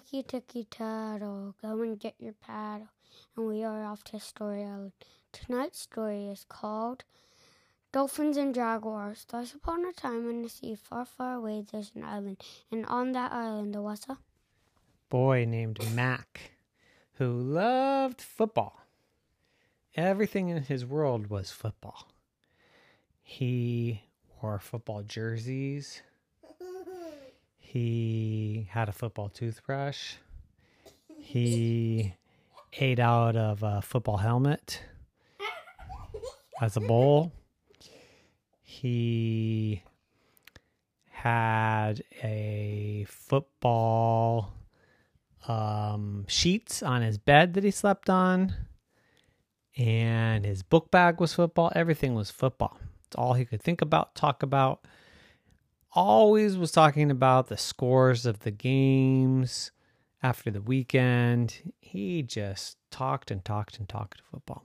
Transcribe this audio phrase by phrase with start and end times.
[0.00, 2.88] Ticky ticky tattle, go and get your paddle.
[3.36, 4.92] And we are off to Story Island.
[5.30, 7.04] Tonight's story is called
[7.92, 9.26] Dolphins and Jaguars.
[9.28, 12.42] Thus upon a time in the sea far, far away there's an island,
[12.72, 14.16] and on that island there was a
[15.10, 16.52] boy named Mac
[17.14, 18.80] who loved football.
[19.96, 22.08] Everything in his world was football.
[23.22, 24.04] He
[24.40, 26.00] wore football jerseys.
[27.72, 30.14] He had a football toothbrush.
[31.06, 32.14] He
[32.72, 34.82] ate out of a football helmet
[36.60, 37.30] as a bowl.
[38.60, 39.84] He
[41.10, 44.52] had a football
[45.46, 48.52] um, sheets on his bed that he slept on,
[49.78, 51.70] and his book bag was football.
[51.76, 52.80] Everything was football.
[53.06, 54.84] It's all he could think about, talk about.
[55.92, 59.72] Always was talking about the scores of the games
[60.22, 61.72] after the weekend.
[61.80, 64.62] He just talked and talked and talked football.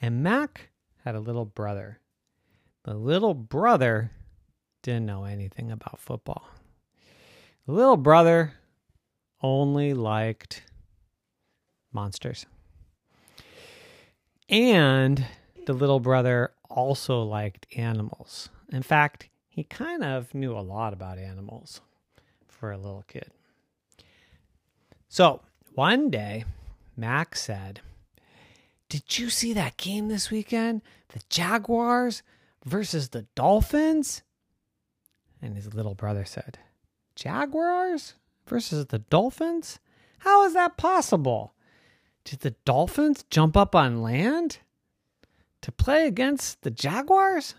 [0.00, 0.70] And Mac
[1.04, 2.00] had a little brother.
[2.84, 4.10] The little brother
[4.82, 6.48] didn't know anything about football.
[7.66, 8.54] The little brother
[9.42, 10.62] only liked
[11.92, 12.46] monsters.
[14.48, 15.26] And
[15.66, 18.48] the little brother also liked animals.
[18.72, 19.28] In fact,
[19.60, 21.82] he kind of knew a lot about animals
[22.48, 23.30] for a little kid.
[25.06, 25.42] So
[25.74, 26.46] one day,
[26.96, 27.80] Mac said,
[28.88, 30.80] Did you see that game this weekend?
[31.10, 32.22] The Jaguars
[32.64, 34.22] versus the Dolphins?
[35.42, 36.58] And his little brother said,
[37.14, 38.14] Jaguars?
[38.46, 39.78] versus the Dolphins?
[40.20, 41.52] How is that possible?
[42.24, 44.60] Did the Dolphins jump up on land
[45.60, 47.56] to play against the Jaguars?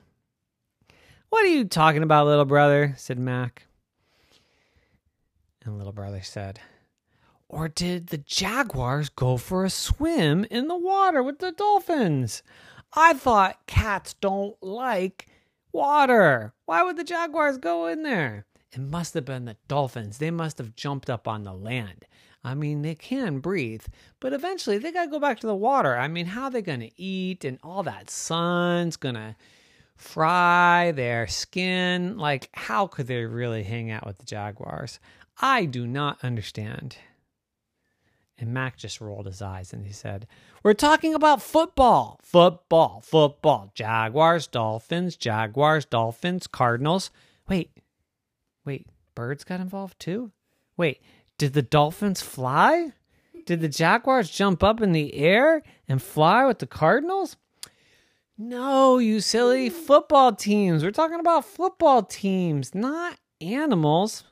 [1.31, 2.93] What are you talking about, little brother?
[2.97, 3.63] said Mac.
[5.63, 6.59] And little brother said,
[7.47, 12.43] Or did the Jaguars go for a swim in the water with the Dolphins?
[12.91, 15.27] I thought cats don't like
[15.71, 16.53] water.
[16.65, 18.45] Why would the Jaguars go in there?
[18.73, 20.17] It must have been the dolphins.
[20.17, 22.07] They must have jumped up on the land.
[22.43, 23.85] I mean, they can breathe,
[24.19, 25.97] but eventually they got to go back to the water.
[25.97, 29.37] I mean, how are they going to eat and all that sun's going to
[30.01, 32.17] fry their skin?
[32.17, 34.99] Like, how could they really hang out with the jaguars?
[35.39, 36.97] I do not understand.
[38.37, 40.27] And Mac just rolled his eyes and he said,
[40.63, 42.19] We're talking about football.
[42.23, 43.71] Football, football.
[43.75, 47.11] Jaguars, Dolphins, Jaguars, Dolphins, Cardinals.
[47.47, 47.71] Wait,
[48.65, 50.31] Wait, birds got involved too?
[50.77, 51.01] Wait,
[51.37, 52.91] did the dolphins fly?
[53.45, 57.37] Did the Jaguars jump up in the air and fly with the Cardinals?
[58.37, 60.83] No, you silly football teams.
[60.83, 64.23] We're talking about football teams, not animals.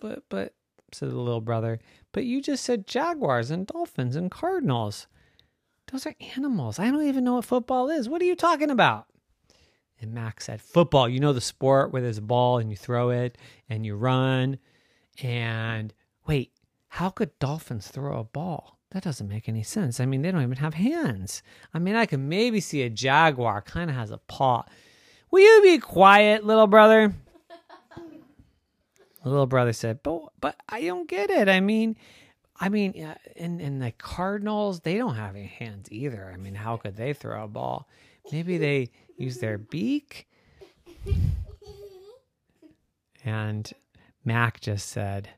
[0.00, 0.54] But but
[0.92, 1.78] said the little brother,
[2.12, 5.06] but you just said Jaguars and Dolphins and Cardinals.
[5.90, 6.78] Those are animals.
[6.78, 8.08] I don't even know what football is.
[8.08, 9.06] What are you talking about?
[10.00, 13.10] And Mac said, Football, you know the sport where there's a ball and you throw
[13.10, 13.38] it
[13.68, 14.58] and you run.
[15.22, 15.94] And
[16.26, 16.52] wait,
[16.88, 18.78] how could dolphins throw a ball?
[18.92, 20.00] That doesn't make any sense.
[20.00, 21.42] I mean, they don't even have hands.
[21.72, 24.64] I mean, I can maybe see a jaguar kind of has a paw.
[25.30, 27.14] Will you be quiet, little brother?
[29.22, 31.48] the little brother said, "But, but I don't get it.
[31.48, 31.96] I mean,
[32.60, 32.92] I mean,
[33.34, 36.30] in in the Cardinals, they don't have any hands either.
[36.32, 37.88] I mean, how could they throw a ball?
[38.30, 40.28] Maybe they use their beak.
[43.24, 43.72] And
[44.24, 45.28] Mac just said,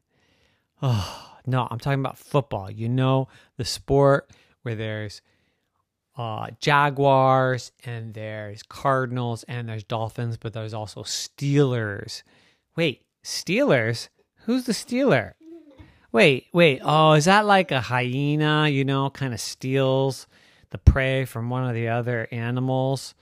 [0.80, 2.70] Oh, no, I'm talking about football.
[2.70, 4.30] You know, the sport
[4.62, 5.22] where there's
[6.16, 12.22] uh, Jaguars and there's Cardinals and there's Dolphins, but there's also Steelers.
[12.76, 14.08] Wait, Steelers?
[14.44, 15.34] Who's the Steeler?
[16.12, 16.80] Wait, wait.
[16.84, 20.26] Oh, is that like a hyena, you know, kind of steals
[20.70, 23.14] the prey from one of the other animals?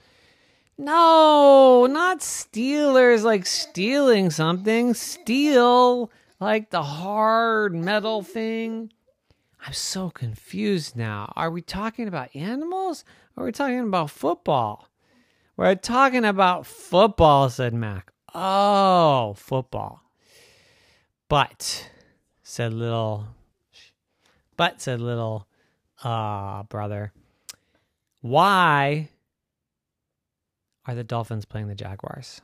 [0.77, 4.93] No, not Steelers like stealing something.
[4.93, 6.11] Steal
[6.43, 8.91] like the hard metal thing.
[9.65, 11.31] I'm so confused now.
[11.37, 13.05] Are we talking about animals
[13.35, 14.89] or are we talking about football?
[15.55, 18.11] We're talking about football, said Mac.
[18.35, 20.01] Oh, football.
[21.29, 21.89] But,
[22.41, 23.27] said little,
[24.57, 25.47] but, said little,
[26.03, 27.13] uh, brother,
[28.21, 29.09] why
[30.85, 32.41] are the Dolphins playing the Jaguars?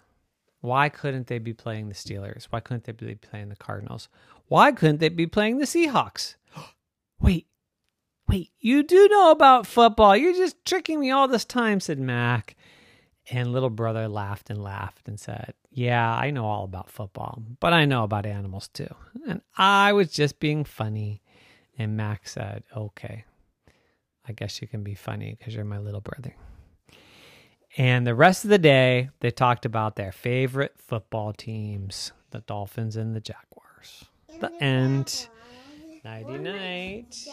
[0.61, 2.45] Why couldn't they be playing the Steelers?
[2.49, 4.09] Why couldn't they be playing the Cardinals?
[4.47, 6.35] Why couldn't they be playing the Seahawks?
[7.19, 7.47] wait,
[8.27, 10.17] wait, you do know about football.
[10.17, 12.55] You're just tricking me all this time, said Mac.
[13.31, 17.73] And little brother laughed and laughed and said, Yeah, I know all about football, but
[17.73, 18.93] I know about animals too.
[19.27, 21.21] And I was just being funny.
[21.77, 23.25] And Mac said, Okay,
[24.27, 26.35] I guess you can be funny because you're my little brother.
[27.77, 32.95] And the rest of the day, they talked about their favorite football teams the Dolphins
[32.95, 34.05] and the Jaguars.
[34.39, 35.27] The end.
[36.03, 37.27] Nighty night.